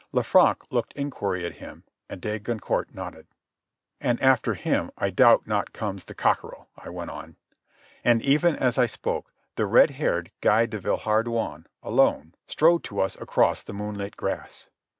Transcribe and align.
Lanfranc 0.11 0.63
looked 0.71 0.93
inquiry 0.93 1.45
at 1.45 1.57
him, 1.61 1.83
and 2.09 2.19
de 2.19 2.39
Goncourt 2.39 2.91
nodded. 2.95 3.27
"And 3.99 4.19
after 4.19 4.55
him 4.55 4.89
I 4.97 5.11
doubt 5.11 5.45
not 5.45 5.73
comes 5.73 6.05
the 6.05 6.15
cockerel," 6.15 6.69
I 6.75 6.89
went 6.89 7.11
on. 7.11 7.35
And 8.03 8.19
even 8.23 8.55
as 8.55 8.79
I 8.79 8.87
spoke 8.87 9.31
the 9.57 9.67
red 9.67 9.91
haired 9.91 10.31
Guy 10.41 10.65
de 10.65 10.79
Villehardouin, 10.79 11.67
alone, 11.83 12.33
strode 12.47 12.83
to 12.85 12.99
us 12.99 13.15
across 13.21 13.61
the 13.61 13.73
moonlit 13.73 14.17
grass. 14.17 14.69